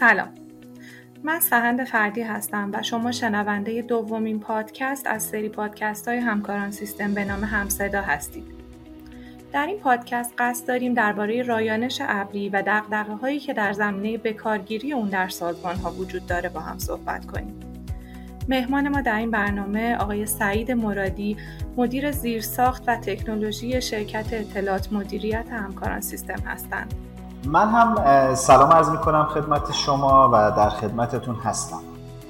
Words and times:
سلام. 0.00 0.28
من 1.24 1.40
سهند 1.40 1.84
فردی 1.84 2.22
هستم 2.22 2.70
و 2.72 2.82
شما 2.82 3.12
شنونده 3.12 3.82
دومین 3.82 4.40
پادکست 4.40 5.06
از 5.06 5.22
سری 5.22 5.48
پادکست 5.48 6.08
های 6.08 6.18
همکاران 6.18 6.70
سیستم 6.70 7.14
به 7.14 7.24
نام 7.24 7.44
همصدا 7.44 8.00
هستید. 8.00 8.44
در 9.52 9.66
این 9.66 9.78
پادکست 9.78 10.34
قصد 10.38 10.68
داریم 10.68 10.94
درباره 10.94 11.42
رایانش 11.42 11.98
ابری 12.04 12.48
و 12.48 12.62
دقدقه 12.66 13.12
هایی 13.12 13.40
که 13.40 13.52
در 13.52 13.72
زمینه 13.72 14.18
بکارگیری 14.18 14.92
اون 14.92 15.08
در 15.08 15.28
سازمان 15.28 15.76
ها 15.76 15.90
وجود 15.90 16.26
داره 16.26 16.48
با 16.48 16.60
هم 16.60 16.78
صحبت 16.78 17.26
کنیم. 17.26 17.60
مهمان 18.48 18.88
ما 18.88 19.00
در 19.00 19.16
این 19.16 19.30
برنامه 19.30 19.96
آقای 19.96 20.26
سعید 20.26 20.72
مرادی 20.72 21.36
مدیر 21.76 22.10
زیرساخت 22.10 22.84
و 22.86 22.96
تکنولوژی 22.96 23.80
شرکت 23.80 24.32
اطلاعات 24.32 24.92
مدیریت 24.92 25.48
همکاران 25.50 26.00
سیستم 26.00 26.42
هستند. 26.46 27.09
من 27.44 27.68
هم 27.68 28.34
سلام 28.34 28.72
عرض 28.72 28.88
می 28.88 28.98
کنم 28.98 29.24
خدمت 29.24 29.72
شما 29.72 30.30
و 30.32 30.56
در 30.56 30.68
خدمتتون 30.68 31.34
هستم. 31.34 31.80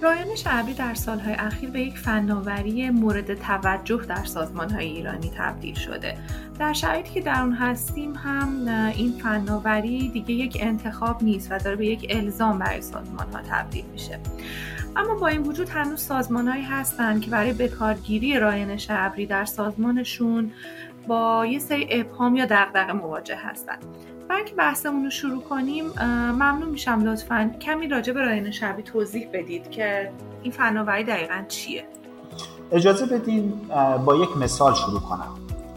رایانش 0.02 0.43
ابری 0.47 0.75
در 0.75 0.95
سالهای 0.95 1.35
اخیر 1.35 1.71
به 1.71 1.80
یک 1.80 1.98
فناوری 1.98 2.91
مورد 2.91 3.35
توجه 3.35 4.05
در 4.09 4.25
سازمانهای 4.25 4.87
ایرانی 4.87 5.33
تبدیل 5.38 5.75
شده. 5.75 6.19
در 6.59 6.73
شرایطی 6.73 7.15
که 7.15 7.21
در 7.21 7.41
اون 7.41 7.52
هستیم 7.52 8.15
هم 8.15 8.69
این 8.95 9.12
فناوری 9.23 10.09
دیگه 10.09 10.35
یک 10.35 10.59
انتخاب 10.61 11.23
نیست 11.23 11.52
و 11.52 11.59
داره 11.59 11.77
به 11.77 11.87
یک 11.87 12.07
الزام 12.11 12.59
برای 12.59 12.83
سازمانها 12.83 13.41
تبدیل 13.51 13.85
میشه. 13.93 14.21
اما 14.97 15.15
با 15.15 15.27
این 15.27 15.43
وجود 15.43 15.69
هنوز 15.69 16.01
سازمانهایی 16.01 16.63
هستند 16.63 17.21
که 17.21 17.30
برای 17.30 17.52
بکارگیری 17.52 18.38
رایانش 18.38 18.87
ابری 18.91 19.27
در 19.27 19.45
سازمانشون 19.45 20.51
با 21.11 21.47
یه 21.47 21.59
سری 21.59 21.87
ابهام 21.91 22.37
یا 22.37 22.47
دغدغه 22.51 22.93
مواجه 22.93 23.37
هستند 23.37 23.85
برای 24.29 24.41
اینکه 24.41 24.55
بحثمون 24.57 25.05
رو 25.05 25.11
شروع 25.11 25.43
کنیم 25.43 25.85
ممنون 26.33 26.69
میشم 26.69 27.05
لطفا. 27.05 27.51
کمی 27.61 27.89
راجع 27.89 28.13
به 28.13 28.21
راین 28.21 28.51
شبی 28.51 28.83
توضیح 28.83 29.29
بدید 29.33 29.71
که 29.71 30.11
این 30.43 30.52
فناوری 30.52 31.05
دقیقا 31.05 31.45
چیه؟ 31.49 31.85
اجازه 32.73 33.07
بدین 33.07 33.52
با 34.05 34.17
یک 34.17 34.37
مثال 34.37 34.75
شروع 34.75 35.01
کنم. 35.01 35.29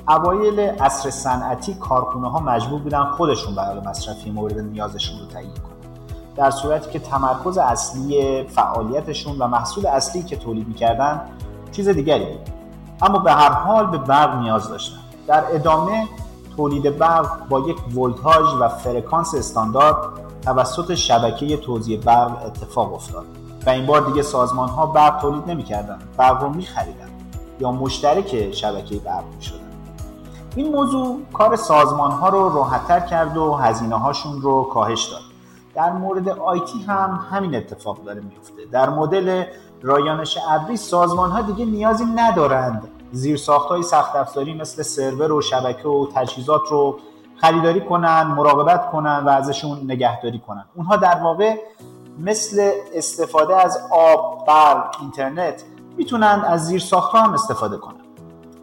اوایل 0.07 0.59
عصر 0.59 1.09
صنعتی 1.09 1.73
کارخونه 1.73 2.29
ها 2.29 2.39
مجبور 2.39 2.81
بودن 2.81 3.03
خودشون 3.03 3.55
برای 3.55 3.79
مصرفی 3.79 4.31
مورد 4.31 4.59
نیازشون 4.59 5.19
رو 5.19 5.25
تعیین 5.25 5.53
کنن. 5.53 5.73
در 6.35 6.51
صورتی 6.51 6.91
که 6.91 6.99
تمرکز 6.99 7.57
اصلی 7.57 8.43
فعالیتشون 8.43 9.37
و 9.37 9.47
محصول 9.47 9.87
اصلی 9.87 10.23
که 10.23 10.35
تولید 10.35 10.67
می‌کردن 10.67 11.21
چیز 11.71 11.89
دیگری 11.89 12.25
بود. 12.25 12.49
اما 13.01 13.19
به 13.19 13.31
هر 13.31 13.49
حال 13.49 13.85
به 13.85 13.97
برق 13.97 14.41
نیاز 14.41 14.69
داشتن. 14.69 15.02
در 15.27 15.43
ادامه 15.55 16.07
تولید 16.57 16.97
برق 16.97 17.47
با 17.47 17.59
یک 17.59 17.97
ولتاژ 17.97 18.53
و 18.59 18.69
فرکانس 18.69 19.35
استاندارد 19.35 19.97
توسط 20.41 20.93
شبکه 20.93 21.57
توزیع 21.57 21.99
برق 21.99 22.45
اتفاق 22.45 22.93
افتاد. 22.93 23.25
و 23.65 23.69
این 23.69 23.85
بار 23.85 24.01
دیگه 24.01 24.21
سازمان 24.21 24.69
ها 24.69 24.85
برق 24.85 25.21
تولید 25.21 25.49
نمی‌کردن 25.49 25.99
برق 26.17 26.43
رو 26.43 26.49
میخریدن 26.49 27.09
یا 27.59 27.71
مشترک 27.71 28.51
شبکه 28.51 28.95
برق 28.95 29.23
می‌شدن. 29.35 29.59
این 30.55 30.71
موضوع 30.71 31.21
کار 31.33 31.55
سازمان 31.55 32.11
ها 32.11 32.29
رو 32.29 32.55
راحتتر 32.55 32.99
کرد 32.99 33.37
و 33.37 33.53
هزینه 33.53 33.95
هاشون 33.99 34.41
رو 34.41 34.63
کاهش 34.63 35.05
داد. 35.05 35.21
در 35.75 35.91
مورد 35.91 36.29
آیتی 36.29 36.83
هم 36.87 37.27
همین 37.31 37.55
اتفاق 37.55 38.03
داره 38.03 38.21
میفته 38.21 38.65
در 38.71 38.89
مدل 38.89 39.43
رایانش 39.81 40.37
ابری 40.51 40.77
سازمان 40.77 41.31
ها 41.31 41.41
دیگه 41.41 41.65
نیازی 41.65 42.05
ندارند 42.05 42.87
زیر 43.13 43.39
های 43.69 43.83
سخت 43.83 44.15
افزاری 44.15 44.53
مثل 44.53 44.83
سرور 44.83 45.31
و 45.31 45.41
شبکه 45.41 45.87
و 45.87 46.07
تجهیزات 46.15 46.61
رو 46.69 46.99
خریداری 47.35 47.81
کنن 47.81 48.23
مراقبت 48.23 48.91
کنن 48.91 49.23
و 49.25 49.29
ازشون 49.29 49.79
نگهداری 49.83 50.39
کنن. 50.39 50.65
اونها 50.75 50.95
در 50.95 51.15
واقع 51.23 51.55
مثل 52.19 52.71
استفاده 52.93 53.55
از 53.55 53.79
آب، 53.91 54.45
برق، 54.47 54.95
اینترنت 55.01 55.63
می‌تونن 55.97 56.43
از 56.47 56.65
زیر 56.65 56.83
ها 56.91 57.21
هم 57.21 57.33
استفاده 57.33 57.77
کنن. 57.77 57.95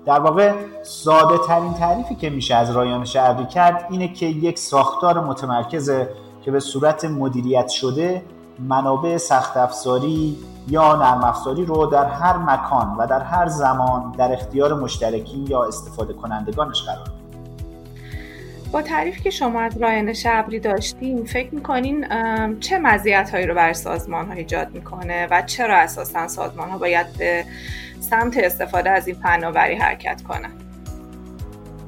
در 0.06 0.20
واقع 0.20 0.54
ساده 0.82 1.38
ترین 1.38 1.74
تعریفی 1.74 2.14
که 2.14 2.30
میشه 2.30 2.54
از 2.54 2.70
رایانش 2.70 3.16
ابری 3.16 3.46
کرد 3.46 3.86
اینه 3.90 4.12
که 4.12 4.26
یک 4.26 4.58
ساختار 4.58 5.20
متمرکز 5.20 5.90
که 6.42 6.50
به 6.50 6.60
صورت 6.60 7.04
مدیریت 7.04 7.68
شده 7.68 8.24
منابع 8.58 9.16
سخت 9.16 9.56
افزاری 9.56 10.38
یا 10.70 10.96
نرم 10.96 11.24
افزاری 11.24 11.64
رو 11.64 11.86
در 11.86 12.04
هر 12.04 12.36
مکان 12.36 12.96
و 12.96 13.06
در 13.06 13.22
هر 13.22 13.48
زمان 13.48 14.12
در 14.18 14.32
اختیار 14.32 14.74
مشترکین 14.74 15.46
یا 15.46 15.64
استفاده 15.64 16.12
کنندگانش 16.12 16.82
قرار 16.82 17.10
با 18.72 18.82
تعریفی 18.82 19.22
که 19.22 19.30
شما 19.30 19.60
از 19.60 19.76
راینش 19.76 20.26
ابری 20.28 20.60
داشتیم 20.60 21.24
فکر 21.24 21.54
می‌کنین 21.54 22.06
چه 22.60 22.78
مزیت 22.78 23.30
هایی 23.30 23.46
رو 23.46 23.54
برای 23.54 23.74
سازمان 23.74 24.26
ها 24.26 24.32
ایجاد 24.32 24.74
می‌کنه 24.74 25.28
و 25.30 25.42
چرا 25.42 25.76
اساسا 25.76 26.28
سازمان 26.28 26.70
ها 26.70 26.78
باید 26.78 27.06
به 27.18 27.44
سمت 28.00 28.38
استفاده 28.38 28.90
از 28.90 29.06
این 29.06 29.16
فناوری 29.16 29.74
حرکت 29.74 30.22
کنن 30.22 30.50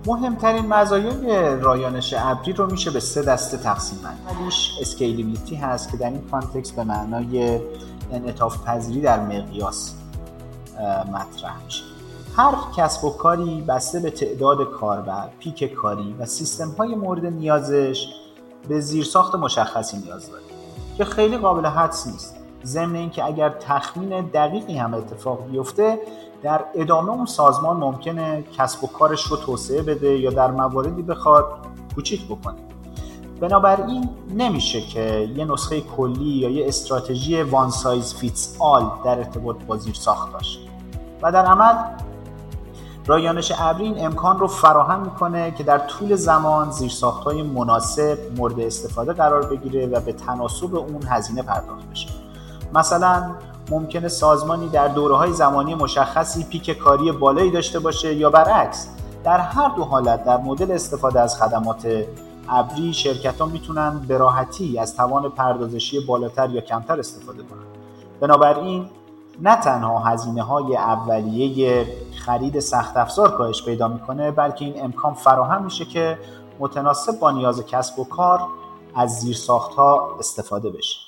مهمترین 0.06 0.66
مزایای 0.66 1.56
رایانش 1.60 2.14
ابری 2.18 2.52
رو 2.52 2.70
میشه 2.70 2.90
به 2.90 3.00
سه 3.00 3.22
دسته 3.22 3.56
تقسیم 3.56 3.98
بندی. 4.04 4.38
اولیش 4.38 4.70
scalability 4.80 5.56
هست 5.56 5.90
که 5.90 5.96
در 5.96 6.06
این 6.06 6.22
context 6.30 6.76
به 6.76 6.84
معنای 6.84 7.60
انعطاف 8.12 8.64
پذیری 8.64 9.00
در 9.00 9.20
مقیاس 9.20 9.94
مطرح 11.12 11.64
میشه. 11.64 11.84
هر 12.36 12.54
کسب 12.76 13.04
و 13.04 13.10
کاری 13.10 13.60
بسته 13.60 14.00
به 14.00 14.10
تعداد 14.10 14.70
کاربر، 14.70 15.28
peak 15.38 15.72
کاری 15.74 16.16
و 16.18 16.26
سیستم 16.26 16.68
های 16.68 16.94
مورد 16.94 17.26
نیازش 17.26 18.06
به 18.68 18.80
زیرساخت 18.80 19.34
مشخصی 19.34 19.96
نیاز 19.96 20.30
داره 20.30 20.42
که 20.96 21.04
خیلی 21.04 21.38
قابل 21.38 21.66
حدس 21.66 22.06
نیست. 22.06 22.36
ضمن 22.64 22.96
اینکه 22.96 23.24
اگر 23.24 23.48
تخمین 23.48 24.20
دقیقی 24.20 24.78
هم 24.78 24.94
اتفاق 24.94 25.46
بیفته 25.50 25.98
در 26.42 26.64
ادامه 26.74 27.10
اون 27.10 27.26
سازمان 27.26 27.76
ممکنه 27.76 28.44
کسب 28.58 28.84
و 28.84 28.86
کارش 28.86 29.22
رو 29.22 29.36
توسعه 29.36 29.82
بده 29.82 30.18
یا 30.18 30.30
در 30.30 30.50
مواردی 30.50 31.02
بخواد 31.02 31.46
کوچیک 31.94 32.26
بکنه. 32.26 32.71
بنابراین 33.42 34.08
نمیشه 34.30 34.80
که 34.80 35.30
یه 35.36 35.44
نسخه 35.44 35.80
کلی 35.80 36.24
یا 36.24 36.50
یه 36.50 36.68
استراتژی 36.68 37.42
وان 37.42 37.70
سایز 37.70 38.14
فیتس 38.14 38.56
آل 38.58 38.90
در 39.04 39.18
ارتباط 39.18 39.56
با 39.66 39.76
زیر 39.76 39.94
ساخت 39.94 40.32
داشت 40.32 40.58
و 41.22 41.32
در 41.32 41.46
عمل 41.46 41.74
رایانش 43.06 43.52
ابری 43.58 43.84
این 43.84 44.06
امکان 44.06 44.38
رو 44.38 44.46
فراهم 44.46 45.00
می‌کنه 45.00 45.50
که 45.50 45.64
در 45.64 45.78
طول 45.78 46.16
زمان 46.16 46.70
زیرساخت 46.70 47.24
های 47.24 47.42
مناسب 47.42 48.18
مورد 48.36 48.60
استفاده 48.60 49.12
قرار 49.12 49.46
بگیره 49.46 49.86
و 49.86 50.00
به 50.00 50.12
تناسب 50.12 50.74
اون 50.74 51.02
هزینه 51.08 51.42
پرداخت 51.42 51.90
بشه. 51.90 52.08
مثلا 52.74 53.30
ممکنه 53.70 54.08
سازمانی 54.08 54.68
در 54.68 54.88
دوره 54.88 55.16
های 55.16 55.32
زمانی 55.32 55.74
مشخصی 55.74 56.44
پیک 56.44 56.70
کاری 56.70 57.12
بالایی 57.12 57.50
داشته 57.50 57.78
باشه 57.78 58.14
یا 58.14 58.30
برعکس 58.30 58.88
در 59.24 59.38
هر 59.38 59.68
دو 59.68 59.84
حالت 59.84 60.24
در 60.24 60.36
مدل 60.36 60.72
استفاده 60.72 61.20
از 61.20 61.42
خدمات 61.42 62.04
ابری 62.48 62.92
شرکت 62.92 63.40
ها 63.40 63.46
می‌تونن 63.46 63.98
به 64.08 64.18
راحتی 64.18 64.78
از 64.78 64.96
توان 64.96 65.30
پردازشی 65.30 66.00
بالاتر 66.00 66.50
یا 66.50 66.60
کمتر 66.60 66.98
استفاده 66.98 67.42
کنن. 67.42 67.62
بنابراین 68.20 68.90
نه 69.40 69.56
تنها 69.56 69.98
هزینه 69.98 70.42
های 70.42 70.76
اولیه 70.76 71.86
خرید 72.26 72.60
سخت 72.60 72.96
افزار 72.96 73.36
کاهش 73.36 73.64
پیدا 73.64 73.88
می‌کنه 73.88 74.30
بلکه 74.30 74.64
این 74.64 74.84
امکان 74.84 75.14
فراهم 75.14 75.64
میشه 75.64 75.84
که 75.84 76.18
متناسب 76.58 77.18
با 77.20 77.30
نیاز 77.30 77.66
کسب 77.66 77.98
و 77.98 78.04
کار 78.04 78.40
از 78.94 79.20
زیرساخت 79.20 79.74
ها 79.74 80.16
استفاده 80.18 80.70
بشه. 80.70 80.98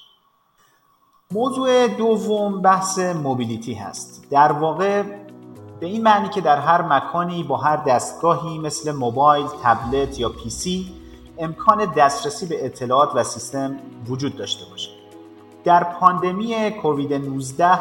موضوع 1.31 1.89
دوم 1.89 2.63
بحث 2.63 2.99
mobility 2.99 3.75
هست. 3.75 4.27
در 4.31 4.53
واقع 4.53 5.03
به 5.81 5.87
این 5.87 6.03
معنی 6.03 6.29
که 6.29 6.41
در 6.41 6.59
هر 6.59 6.83
مکانی 6.83 7.43
با 7.43 7.57
هر 7.57 7.77
دستگاهی 7.77 8.59
مثل 8.59 8.93
موبایل، 8.93 9.47
تبلت 9.63 10.21
یا 10.21 10.29
PC 10.29 10.93
امکان 11.39 11.93
دسترسی 11.97 12.47
به 12.47 12.67
اطلاعات 12.67 13.11
و 13.15 13.25
سیستم 13.25 13.77
وجود 14.09 14.37
داشته 14.37 14.71
باشه. 14.71 14.91
در 15.65 15.85
پاندمی 15.85 16.71
کووید 16.71 17.15
19 17.15 17.79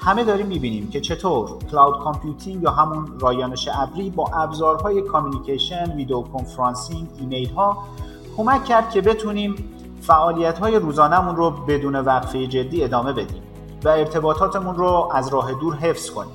همه 0.00 0.24
داریم 0.24 0.46
می‌بینیم 0.46 0.90
که 0.90 1.00
چطور 1.00 1.50
cloud 1.70 1.98
computing 1.98 2.62
یا 2.62 2.70
همون 2.70 3.18
رایانش 3.20 3.68
ابری 3.72 4.10
با 4.10 4.26
ابزارهای 4.34 5.02
communication، 5.02 5.92
video 5.96 6.22
conferencing، 6.22 7.08
ایمیل 7.18 7.50
ها 7.50 7.84
کمک 8.36 8.64
کرد 8.64 8.90
که 8.90 9.00
بتونیم 9.00 9.54
فعالیت 10.00 10.58
های 10.58 10.76
روزانمون 10.76 11.36
رو 11.36 11.50
بدون 11.50 11.96
وقفه 11.96 12.46
جدی 12.46 12.84
ادامه 12.84 13.12
بدیم 13.12 13.42
و 13.84 13.88
ارتباطاتمون 13.88 14.74
رو 14.74 15.10
از 15.14 15.28
راه 15.28 15.52
دور 15.52 15.74
حفظ 15.74 16.10
کنیم. 16.10 16.32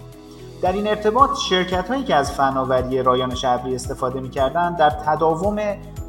در 0.62 0.72
این 0.72 0.88
ارتباط 0.88 1.38
شرکت 1.38 1.88
هایی 1.88 2.04
که 2.04 2.16
از 2.16 2.32
فناوری 2.32 3.04
رایانش 3.04 3.46
ابری 3.46 3.76
استفاده 3.76 4.20
می‌کردن 4.20 4.76
در 4.76 4.90
تداوم 4.90 5.60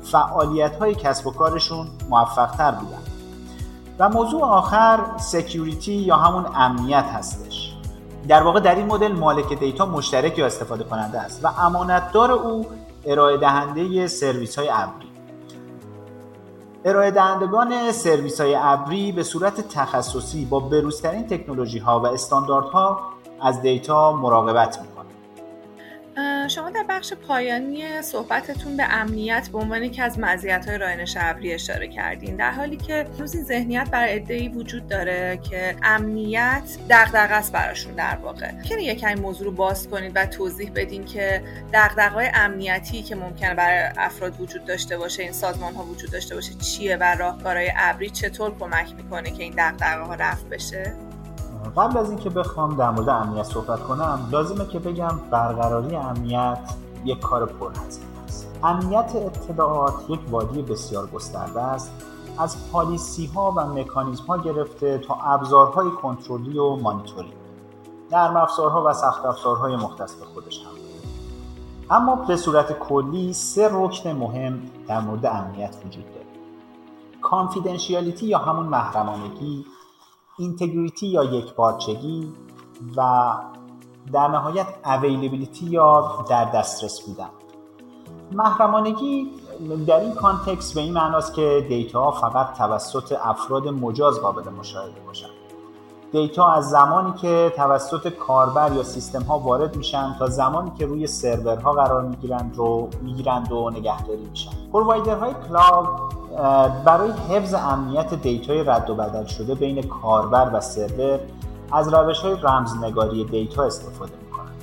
فعالیت 0.02 0.76
های 0.76 0.94
کسب 0.94 1.26
و 1.26 1.30
کارشون 1.30 1.86
موفق 2.10 2.50
تر 2.56 2.70
بودن. 2.70 3.02
و 3.98 4.08
موضوع 4.08 4.42
آخر 4.42 5.00
security 5.16 5.92
یا 5.92 6.16
همون 6.16 6.46
امنیت 6.54 7.04
هستش. 7.04 7.76
در 8.28 8.42
واقع 8.42 8.60
در 8.60 8.74
این 8.74 8.86
مدل 8.86 9.12
مالک 9.12 9.58
data 9.58 9.86
مشترک 9.86 10.38
یا 10.38 10.46
استفاده 10.46 10.84
کننده 10.84 11.20
است 11.20 11.44
و 11.44 11.48
امانتدار 11.48 12.32
او 12.32 12.66
ارائه 13.04 13.36
دهنده 13.36 14.06
سرویس 14.06 14.58
های 14.58 14.68
ابری. 14.68 15.08
ارائه 16.84 17.10
دهندگان 17.10 17.92
سرویس 17.92 18.40
های 18.40 18.54
ابری 18.58 19.12
به 19.12 19.22
صورت 19.22 19.68
تخصصی 19.68 20.44
با 20.44 20.60
بروزترین 20.60 21.26
تکنولوژی 21.26 21.78
ها 21.78 22.00
و 22.00 22.06
استانداردها 22.06 23.00
از 23.40 23.62
دیتا 23.62 24.12
مراقبت 24.12 24.80
می 24.80 24.91
شما 26.54 26.70
در 26.70 26.84
بخش 26.88 27.12
پایانی 27.12 28.02
صحبتتون 28.02 28.76
به 28.76 28.84
امنیت 28.84 29.48
به 29.52 29.58
عنوان 29.58 29.82
یکی 29.82 30.02
از 30.02 30.18
های 30.18 30.78
رایانش 30.78 31.16
ابری 31.20 31.52
اشاره 31.52 31.88
کردین 31.88 32.36
در 32.36 32.50
حالی 32.50 32.76
که 32.76 33.06
روزی 33.18 33.38
این 33.38 33.46
ذهنیت 33.46 33.88
برای 33.90 34.12
عده‌ای 34.12 34.48
وجود 34.48 34.88
داره 34.88 35.40
که 35.50 35.76
امنیت 35.82 36.62
دغدغه 36.90 37.34
است 37.34 37.52
براشون 37.52 37.94
در 37.94 38.16
واقع. 38.16 38.50
ممکنه 38.50 38.78
یک 38.78 39.04
این 39.04 39.20
موضوع 39.20 39.44
رو 39.44 39.52
باز 39.52 39.88
کنید 39.88 40.12
و 40.14 40.26
توضیح 40.26 40.70
بدین 40.74 41.04
که 41.04 41.42
دغدغه‌های 41.72 42.30
امنیتی 42.34 43.02
که 43.02 43.14
ممکنه 43.14 43.54
برای 43.54 43.92
افراد 43.96 44.40
وجود 44.40 44.64
داشته 44.64 44.98
باشه 44.98 45.22
این 45.22 45.32
سازمان 45.32 45.74
ها 45.74 45.84
وجود 45.84 46.10
داشته 46.10 46.34
باشه 46.34 46.54
چیه 46.54 46.96
و 46.96 47.02
راهکارهای 47.02 47.72
ابری 47.76 48.10
چطور 48.10 48.58
کمک 48.58 48.94
می‌کنه 48.96 49.30
که 49.30 49.42
این 49.42 49.54
دغدغه 49.58 50.02
ها 50.02 50.14
رفع 50.14 50.48
بشه؟ 50.48 51.11
قبل 51.76 51.98
از 51.98 52.10
اینکه 52.10 52.30
بخوام 52.30 52.76
در 52.76 52.90
مورد 52.90 53.08
امنیت 53.08 53.42
صحبت 53.42 53.80
کنم 53.82 54.28
لازمه 54.30 54.66
که 54.66 54.78
بگم 54.78 55.20
برقراری 55.30 55.96
امنیت 55.96 56.58
یک 57.04 57.20
کار 57.20 57.46
پرهزینه 57.46 58.06
است. 58.24 58.48
امنیت 58.62 59.12
اطلاعات 59.16 59.94
یک 60.10 60.20
وادی 60.30 60.62
بسیار 60.62 61.06
گسترده 61.06 61.60
است. 61.60 61.92
از 62.38 62.70
پالیسی 62.72 63.26
ها 63.26 63.52
و 63.56 63.60
مکانیزم 63.60 64.24
ها 64.24 64.38
گرفته 64.38 64.98
تا 64.98 65.14
ابزارهای 65.14 65.90
کنترلی 65.90 66.58
و 66.58 66.76
مانیتورینگ. 66.76 67.32
نرم 68.12 68.36
افزارها 68.36 68.84
و 68.86 68.92
سخت 68.92 69.24
افزارهای 69.24 69.76
مختص 69.76 70.14
به 70.14 70.24
خودش 70.24 70.58
هم. 70.58 70.72
اما 71.90 72.14
به 72.14 72.36
صورت 72.36 72.78
کلی 72.78 73.32
سه 73.32 73.68
رکن 73.72 74.10
مهم 74.10 74.62
در 74.88 75.00
مورد 75.00 75.26
امنیت 75.26 75.76
وجود 75.86 76.04
داره. 76.14 76.26
confidentiality 77.22 78.26
یا 78.26 78.38
همون 78.38 78.66
محرمانگی 78.66 79.64
integrity 80.42 81.06
یا 81.06 81.24
یکپارچگی 81.24 82.32
و 82.96 83.32
در 84.12 84.28
نهایت 84.28 84.66
availability 84.84 85.66
یا 85.66 86.24
در 86.28 86.44
دسترس 86.44 87.00
بودن. 87.00 87.30
محرمانگی 88.32 89.30
در 89.86 90.00
این 90.00 90.14
context 90.14 90.72
به 90.72 90.80
این 90.80 90.92
معناست 90.92 91.34
که 91.34 91.66
data 91.68 92.10
فقط 92.10 92.54
توسط 92.58 93.16
افراد 93.24 93.68
مجاز 93.68 94.20
قابل 94.20 94.50
مشاهده 94.50 95.00
باشند. 95.06 95.30
data 96.12 96.46
از 96.46 96.70
زمانی 96.70 97.12
که 97.12 97.52
توسط 97.56 98.08
کاربر 98.08 98.72
یا 98.72 98.82
سیستم 98.82 99.22
ها 99.22 99.38
وارد 99.38 99.76
میشن 99.76 100.16
تا 100.18 100.26
زمانی 100.26 100.72
که 100.78 100.86
روی 100.86 101.06
سرورها 101.06 101.72
قرار 101.72 102.02
می‌گیرند 102.02 102.56
رو 102.56 102.88
می‌گیرند 103.02 103.52
و 103.52 103.70
نگهداری 103.70 104.26
میشن. 104.30 104.50
provider 104.72 105.34
های 105.48 105.69
cloud 105.69 106.21
برای 106.84 107.10
حفظ 107.10 107.54
امنیت 107.54 108.14
data 108.14 108.54
ی 108.54 108.64
رد 108.64 108.90
و 108.90 108.94
بدل 108.94 109.24
شده 109.24 109.54
بین 109.54 109.82
کاربر 109.82 110.50
و 110.52 110.60
سرور 110.60 111.20
از 111.72 111.94
روش 111.94 112.20
های 112.20 112.36
رمزنگاری 112.42 113.24
data 113.24 113.62
استفاده 113.62 114.12
می‌کنند 114.22 114.62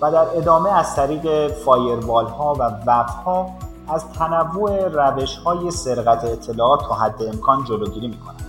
و 0.00 0.12
در 0.12 0.26
ادامه 0.36 0.70
از 0.70 0.96
طریق 0.96 1.52
firewall 1.52 2.26
ها 2.26 2.54
و 2.54 2.62
وب 2.86 3.06
ها 3.06 3.50
از 3.88 4.12
تنوع 4.12 4.88
روش 4.88 5.36
های 5.36 5.70
سرقت 5.70 6.24
اطلاعات 6.24 6.88
تا 6.88 6.94
حد 6.94 7.22
امکان 7.22 7.64
جلوگیری 7.64 8.08
می‌کنند. 8.08 8.44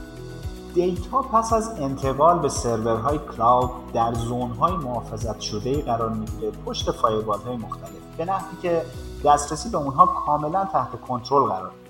دیتا 0.74 1.22
پس 1.22 1.54
از 1.54 1.80
انتقال 1.80 2.40
به 2.40 2.50
سرورهای 2.50 3.20
کلاود 3.36 3.70
در 3.94 4.14
زونهای 4.14 4.74
محافظت 4.74 5.40
شده 5.40 5.82
قرار 5.82 6.10
می‌گیره 6.10 6.52
پشت 6.66 6.92
فایروال 6.92 7.40
های 7.40 7.58
مختلف 7.58 7.90
به 8.18 8.26
نحوی 8.26 8.58
که 8.62 8.82
دسترسی 9.26 9.70
به 9.70 9.78
اونها 9.78 10.06
کاملا 10.06 10.66
تحت 10.66 11.02
کنترل 11.08 11.44
قرار 11.44 11.72
می‌گیره. 11.72 11.89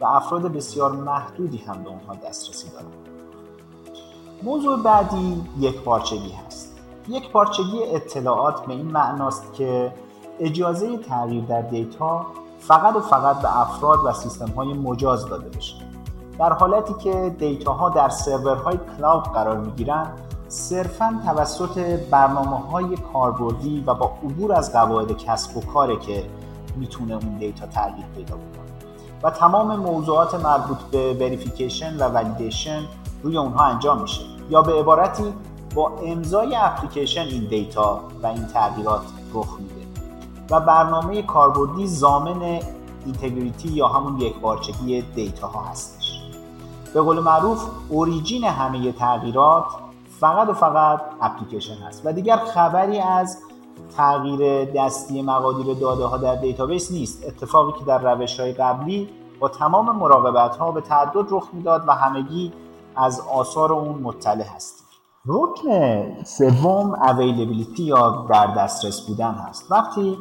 و 0.00 0.04
افراد 0.04 0.42
بسیار 0.42 0.92
محدودی 0.92 1.58
هم 1.58 1.82
به 1.82 1.88
اونها 1.88 2.14
دسترسی 2.14 2.70
دارند 2.70 3.08
موضوع 4.42 4.82
بعدی 4.82 5.42
یک 5.58 5.80
پارچگی 5.82 6.32
هست. 6.46 6.78
یک 7.08 7.30
پارچگی 7.30 7.82
اطلاعات 7.84 8.66
به 8.66 8.72
این 8.72 8.86
معناست 8.86 9.52
که 9.52 9.92
اجازه 10.40 10.98
تغییر 10.98 11.44
در 11.44 11.62
دیتا 11.62 12.26
فقط 12.60 12.96
و 12.96 13.00
فقط 13.00 13.42
به 13.42 13.60
افراد 13.60 13.98
و 14.04 14.12
سیستم 14.12 14.48
های 14.48 14.72
مجاز 14.72 15.26
داده 15.26 15.48
بشه. 15.48 15.74
در 16.38 16.52
حالتی 16.52 16.94
که 16.94 17.36
data 17.38 17.78
ها 17.78 17.88
در 17.88 18.08
سرورهای 18.08 18.78
cloud 18.96 19.24
قرار 19.24 19.56
می‌گیرند 19.58 20.20
صرفا 20.48 21.20
توسط 21.26 21.78
برنامه 22.10 22.56
های 22.56 22.96
کاربردی 22.96 23.84
و 23.86 23.94
با 23.94 24.06
عبور 24.06 24.52
از 24.52 24.72
قواعد 24.72 25.18
کسب 25.18 25.56
و 25.56 25.60
کاره 25.60 25.96
که 25.96 26.24
می‌تونه 26.76 27.14
اون 27.14 27.38
data 27.38 27.66
تغییر 27.66 28.06
پیدا 28.06 28.36
بکنه 28.36 28.57
و 29.22 29.30
تمام 29.30 29.76
موضوعات 29.76 30.34
مربوط 30.34 30.78
به 30.78 31.14
verification 31.14 31.96
و 31.96 32.02
validation 32.02 32.82
روی 33.22 33.38
اونها 33.38 33.64
انجام 33.64 34.00
میشه. 34.02 34.22
یا 34.50 34.62
به 34.62 34.72
عبارتی 34.72 35.34
با 35.74 35.92
امضای 36.06 36.56
اپلیکیشن 36.56 37.20
این 37.20 37.44
data 37.44 38.00
و 38.22 38.26
این 38.26 38.46
تغییرات 38.46 39.02
رخ 39.34 39.58
میده. 39.60 39.86
و 40.50 40.60
برنامه 40.60 41.22
کاربردی 41.22 41.86
ضامن 41.86 42.60
integrity 43.04 43.68
یا 43.68 43.88
همون 43.88 44.20
یکپارچگی 44.20 45.02
data 45.02 45.46
ها 45.46 45.60
هستش. 45.62 46.22
به 46.94 47.00
قول 47.00 47.20
معروف 47.20 47.66
origin 47.88 48.44
همه 48.44 48.92
تغییرات 48.92 49.64
فقط 50.20 50.48
و 50.48 50.52
فقط 50.52 51.00
اپلیکیشن 51.20 51.74
هست. 51.74 52.02
و 52.04 52.12
دیگر 52.12 52.36
خبری 52.36 53.00
از 53.00 53.38
تغییر 53.96 54.64
دستی 54.64 55.22
مقادیر 55.22 55.74
داده 55.74 56.04
ها 56.04 56.16
در 56.16 56.34
database 56.34 56.92
نیست. 56.92 57.24
اتفاقی 57.26 57.78
که 57.78 57.84
در 57.84 58.14
روش 58.14 58.40
های 58.40 58.52
قبلی 58.52 59.08
با 59.40 59.48
تمام 59.48 59.96
مراقبت 59.96 60.56
ها 60.56 60.72
به 60.72 60.80
تعدد 60.80 61.26
رخ 61.30 61.48
می‌داد 61.52 61.84
و 61.86 61.92
همگی 61.92 62.52
از 62.96 63.22
آثار 63.34 63.72
اون 63.72 63.98
مطلع 63.98 64.44
هستیم. 64.56 64.86
رکن 65.26 66.24
سوم 66.24 66.94
availability 66.94 67.82
یا 67.82 68.26
در 68.30 68.46
دسترس 68.46 69.00
بودن 69.00 69.32
هست. 69.32 69.72
وقتی 69.72 70.18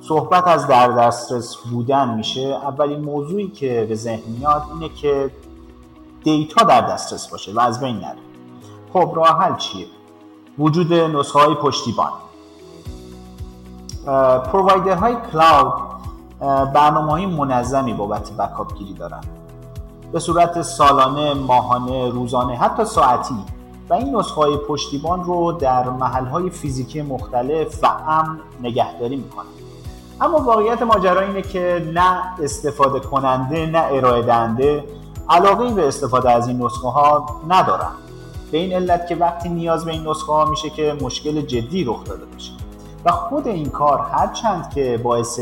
صحبت 0.00 0.46
از 0.46 0.66
در 0.66 0.88
دسترس 0.88 1.56
بودن 1.56 2.14
میشه 2.14 2.40
اولین 2.40 3.00
موضوعی 3.00 3.48
که 3.48 3.86
به 3.88 3.94
ذهن 3.94 4.32
میاد 4.38 4.62
اینه 4.72 4.88
که 4.88 5.30
دیتا 6.24 6.64
در 6.64 6.80
دسترس 6.80 7.28
باشه 7.28 7.52
و 7.52 7.60
از 7.60 7.80
بین 7.80 7.96
نره. 7.96 8.18
خب 8.92 9.12
راه 9.16 9.28
حل 9.28 9.56
چیه؟ 9.56 9.86
وجود 10.58 10.92
نسخه 10.92 11.38
های 11.38 11.54
پشتیبان. 11.54 12.12
های 15.00 15.16
کلاود 15.32 15.72
برنامه 16.74 17.12
های 17.12 17.26
منظمی 17.26 17.94
بابت 17.94 18.30
بکاپ 18.30 18.74
گیری 18.74 18.94
دارن. 18.94 19.20
به 20.12 20.18
صورت 20.18 20.62
سالانه، 20.62 21.34
ماهانه، 21.34 22.08
روزانه، 22.08 22.56
حتی 22.56 22.84
ساعتی. 22.84 23.34
و 23.90 23.94
این 23.94 24.16
نسخه 24.16 24.34
های 24.34 24.56
پشتیبان 24.56 25.24
رو 25.24 25.52
در 25.52 25.88
محل 25.88 26.26
های 26.26 26.50
فیزیکی 26.50 27.02
مختلف 27.02 27.84
و 27.84 27.86
امن 27.86 28.40
نگهداری 28.62 29.16
می‌کنن. 29.16 29.44
اما 30.20 30.38
واقعیت 30.38 30.82
ماجرا 30.82 31.20
اینه 31.20 31.42
که 31.42 31.90
نه 31.94 32.22
استفاده 32.42 33.00
کننده 33.00 33.66
نه 33.66 33.78
ارائه 33.90 34.22
دهنده 34.22 34.84
علاقه 35.28 35.70
به 35.70 35.88
استفاده 35.88 36.30
از 36.30 36.48
این 36.48 36.62
نسخه 36.62 36.88
ها 36.88 37.26
ندارن 37.48 37.94
به 38.52 38.58
این 38.58 38.72
علت 38.72 39.06
که 39.06 39.16
وقتی 39.16 39.48
نیاز 39.48 39.84
به 39.84 39.90
این 39.90 40.08
نسخه 40.08 40.32
ها 40.32 40.44
میشه 40.44 40.70
که 40.70 40.96
مشکل 41.00 41.40
جدی 41.40 41.84
رخ 41.84 42.04
داده 42.04 42.24
باشه 42.24 42.52
و 43.04 43.10
خود 43.12 43.48
این 43.48 43.70
کار 43.70 43.98
هرچند 43.98 44.70
که 44.74 45.00
باعث 45.02 45.40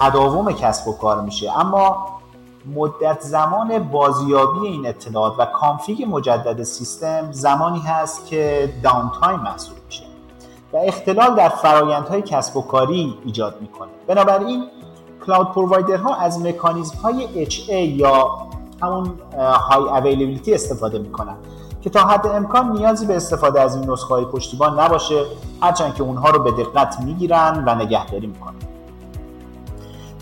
تداوم 0.00 0.52
کسب 0.52 0.88
و 0.88 0.92
کار 0.92 1.20
میشه 1.20 1.58
اما 1.58 2.06
مدت 2.74 3.20
زمان 3.20 3.78
بازیابی 3.78 4.66
این 4.66 4.86
اطلاعات 4.86 5.34
و 5.38 5.44
config 5.44 6.06
مجدد 6.08 6.62
سیستم 6.62 7.32
زمانی 7.32 7.80
هست 7.80 8.26
که 8.26 8.72
downtime 8.82 9.40
محسوب 9.40 9.76
میشه 9.86 10.04
و 10.72 10.76
اختلال 10.76 11.34
در 11.34 11.48
فرایندهای 11.48 12.22
کسب 12.22 12.56
و 12.56 12.62
کاری 12.62 13.14
ایجاد 13.24 13.60
می‌کنه. 13.60 13.90
بنابراین 14.06 14.64
کلاود 15.26 15.90
ها 15.90 16.14
از 16.14 16.40
مکانیزم 16.40 16.98
های 16.98 17.46
HA 17.46 17.70
یا 17.70 18.38
همون 18.82 19.12
های 19.70 19.82
اویلیبیلیتی 19.82 20.54
استفاده 20.54 20.98
می‌کنن. 20.98 21.36
که 21.82 21.90
تا 21.90 22.00
حد 22.00 22.26
امکان 22.26 22.72
نیازی 22.72 23.06
به 23.06 23.16
استفاده 23.16 23.60
از 23.60 23.76
این 23.76 23.90
نسخه 23.90 24.14
های 24.14 24.24
پشتیبان 24.24 24.80
نباشه 24.80 25.24
هرچند 25.62 25.94
که 25.94 26.02
اونها 26.02 26.30
رو 26.30 26.42
به 26.42 26.50
دقت 26.50 27.00
می‌گیرن 27.00 27.64
و 27.66 27.74
نگهداری 27.74 28.26
می‌کنن. 28.26 28.54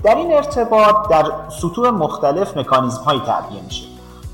در 0.03 0.15
این 0.15 0.33
ارتباط 0.33 1.09
در 1.09 1.33
سطوح 1.61 1.91
مختلف 1.91 2.57
مکانیزم 2.57 3.03
هایی 3.03 3.21
تعبیه 3.21 3.63
میشه. 3.63 3.85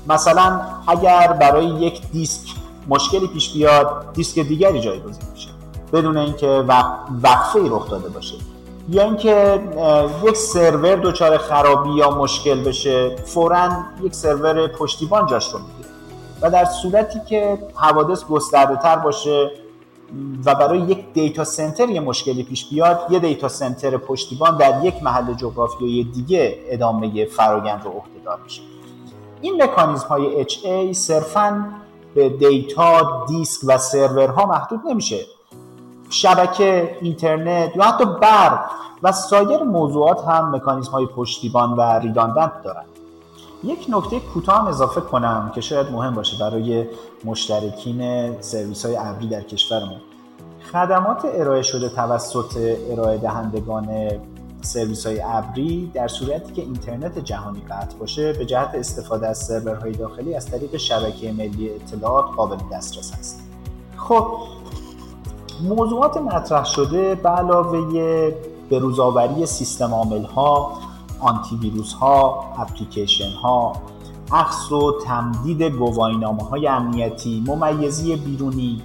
مثلا 0.07 0.61
اگر 0.87 1.33
برای 1.33 1.65
یک 1.65 2.11
دیسک 2.11 2.49
مشکلی 2.87 3.27
پیش 3.27 3.53
بیاد 3.53 4.05
دیسک 4.13 4.39
دیگری 4.39 4.81
جایگزین 4.81 5.23
میشه. 5.33 5.49
بدون 5.93 6.17
اینکه 6.17 6.63
وقفه 7.23 7.59
ای 7.59 7.69
رخ 7.69 7.89
داده 7.89 8.09
باشه. 8.09 8.35
یا 8.89 9.03
اینکه 9.03 9.63
یک 10.23 10.37
سرور 10.37 10.95
دچار 10.95 11.37
خرابی 11.37 11.89
یا 11.89 12.09
مشکل 12.09 12.63
بشه 12.63 13.15
فورا 13.15 13.69
یک 14.03 14.15
سرور 14.15 14.67
پشتیبان 14.67 15.27
جاش 15.27 15.53
رو 15.53 15.59
می‌گیره. 15.59 15.84
و 16.41 16.49
در 16.49 16.65
صورتی 16.65 17.19
که 17.19 17.57
حوادث 17.75 18.25
گسترده 18.25 18.75
تر 18.75 18.95
باشه 18.95 19.51
و 20.45 20.55
برای 20.55 20.79
یک 20.79 21.13
دیتا 21.13 21.43
سنتر 21.43 21.89
یه 21.89 21.99
مشکلی 21.99 22.43
پیش 22.43 22.69
بیاد 22.69 23.07
یه 23.09 23.19
دیتا 23.19 23.47
سنتر 23.47 23.97
پشتیبان 23.97 24.57
در 24.57 24.85
یک 24.85 25.03
محل 25.03 25.33
جغرافیایی 25.33 26.03
دیگه 26.03 26.59
ادامه 26.67 27.25
فرایند 27.25 27.81
رو 27.83 27.91
عهدهدار 27.91 28.39
میشه. 28.43 28.61
این 29.41 29.63
مکانیزم 29.63 30.07
های 30.07 30.45
HA 30.45 30.91
صرفا 30.91 31.65
به 32.15 32.29
دیتا 32.29 33.25
دیسک 33.27 33.61
و 33.67 33.77
سرورها 33.77 34.45
محدود 34.45 34.79
نمیشه. 34.89 35.19
شبکه 36.09 36.97
اینترنت 37.01 37.75
یا 37.75 37.83
حتی 37.83 38.05
برق 38.05 38.59
و 39.03 39.11
سایر 39.11 39.63
موضوعات 39.63 40.23
هم 40.27 40.55
مکانیزم 40.55 40.91
های 40.91 41.05
پشتیبان 41.05 41.73
و 41.73 41.81
ریداندنت 41.81 42.63
دارند 42.63 42.94
یک 43.65 43.85
نکته 43.89 44.19
کوتاه 44.19 44.59
هم 44.59 44.67
اضافه 44.67 45.01
کنم 45.01 45.51
که 45.55 45.61
شاید 45.61 45.91
مهم 45.91 46.13
باشه 46.13 46.37
برای 46.39 46.85
مشترکین 47.25 48.31
سرویس 48.41 48.85
های 48.85 48.95
ابری 48.97 49.27
در 49.27 49.41
کشورمون. 49.41 50.01
خدمات 50.71 51.21
ارائه 51.25 51.61
شده 51.61 51.89
توسط 51.89 52.77
ارائه 52.91 53.17
دهندگان 53.17 54.09
سرویس 54.61 55.07
های 55.07 55.21
ابری 55.21 55.91
در 55.93 56.07
صورتی 56.07 56.53
که 56.53 56.61
اینترنت 56.61 57.19
جهانی 57.19 57.61
قطع 57.69 57.97
باشه 57.97 58.33
به 58.33 58.45
جهت 58.45 58.75
استفاده 58.75 59.27
از 59.27 59.37
سرورهای 59.37 59.91
داخلی 59.91 60.35
از 60.35 60.51
طریق 60.51 60.77
شبکه 60.77 61.31
ملی 61.31 61.69
اطلاعات 61.69 62.35
قابل 62.35 62.57
دسترس 62.71 63.13
هست 63.13 63.39
خب 63.97 64.27
موضوعات 65.63 66.17
مطرح 66.17 66.65
شده 66.65 67.15
به 67.15 67.29
علاوه 67.29 68.33
روزآوری 68.71 69.45
سیستم 69.45 69.93
عامل 69.93 70.23
ها 70.23 70.71
آنتی 71.19 71.55
ویروس 71.55 71.93
ها 71.93 72.45
اپلیکیشن 72.57 73.31
ها 73.31 73.73
اخص 74.31 74.71
و 74.71 74.93
تمدید 75.05 75.63
گواهینامه 75.63 76.43
های 76.43 76.67
امنیتی 76.67 77.43
ممیزی 77.47 78.15
بیرونی 78.15 78.81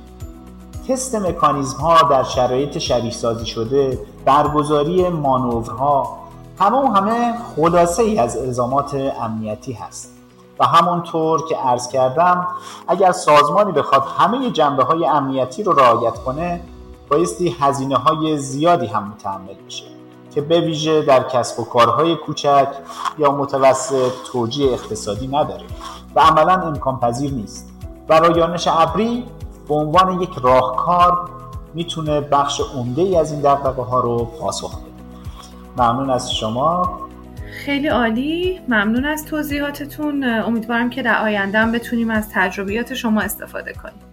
تست 0.88 1.14
مکانیزم 1.14 1.78
ها 1.78 2.02
در 2.02 2.22
شرایط 2.22 2.78
شبیه 2.78 3.10
سازی 3.10 3.46
شده 3.46 3.98
برگزاری 4.24 5.08
مانورها 5.08 6.20
همه 6.60 6.76
و 6.76 6.86
همه 6.86 7.34
خلاصه 7.56 8.02
ای 8.02 8.18
از 8.18 8.36
الزامات 8.36 8.94
امنیتی 9.20 9.72
هست. 9.72 10.12
و 10.58 10.66
همونطور 10.66 11.48
که 11.48 11.56
عرض 11.56 11.88
کردم 11.88 12.46
اگر 12.88 13.12
سازمانی 13.12 13.72
بخواد 13.72 14.04
همه 14.18 14.50
جنبه 14.50 14.84
های 14.84 15.06
امنیتی 15.06 15.62
رو 15.62 15.72
رعایت 15.72 16.18
کنه 16.18 16.60
بایستی 17.10 17.56
هزینه 17.60 17.96
های 17.96 18.38
زیادی 18.38 18.86
هم 18.86 19.08
متحمل 19.08 19.54
بشه. 19.66 19.99
که 20.34 20.40
به 20.40 20.60
ویژه 20.60 21.02
در 21.02 21.22
کسب 21.22 21.60
و 21.60 21.64
کارهای 21.64 22.16
کوچک 22.16 22.68
یا 23.18 23.32
متوسط 23.32 24.12
توجیه 24.32 24.72
اقتصادی 24.72 25.26
نداره 25.26 25.64
و 26.14 26.20
عملا 26.20 26.52
امکان 26.52 27.00
پذیر 27.00 27.32
نیست. 27.32 27.70
و 28.08 28.14
رایانش 28.14 28.68
ابری 28.68 29.24
به 29.68 29.74
عنوان 29.74 30.22
یک 30.22 30.30
راهکار 30.42 31.30
می‌تونه 31.74 32.20
بخش 32.20 32.60
عمده 32.74 33.02
ای 33.02 33.16
از 33.16 33.32
این 33.32 33.40
دقدقه 33.40 33.82
ها 33.82 34.00
رو 34.00 34.24
پاسخ 34.24 34.78
بده. 34.78 34.90
ممنون 35.76 36.10
از 36.10 36.34
شما. 36.34 36.98
خیلی 37.64 37.88
عالی. 37.88 38.60
ممنون 38.68 39.04
از 39.04 39.26
توضیحاتتون. 39.26 40.24
امیدوارم 40.24 40.90
که 40.90 41.02
در 41.02 41.22
آینده 41.22 41.66
بتونیم 41.78 42.10
از 42.10 42.28
تجربیات 42.34 42.94
شما 42.94 43.20
استفاده 43.20 43.72
کنیم. 43.72 44.09